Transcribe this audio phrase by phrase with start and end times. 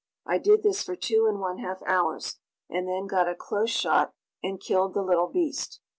[0.25, 4.15] I did this for two and one half hours, and then got a close shot
[4.41, 5.79] and killed the little beast.